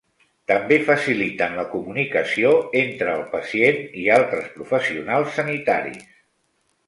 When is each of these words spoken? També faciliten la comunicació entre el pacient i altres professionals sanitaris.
També 0.51 0.77
faciliten 0.85 1.57
la 1.57 1.65
comunicació 1.73 2.53
entre 2.81 3.13
el 3.17 3.21
pacient 3.35 3.79
i 4.05 4.07
altres 4.15 4.49
professionals 4.57 5.37
sanitaris. 5.41 6.09